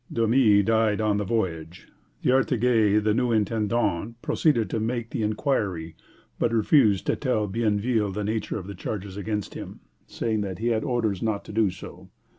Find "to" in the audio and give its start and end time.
4.71-4.79, 7.05-7.15, 11.45-11.51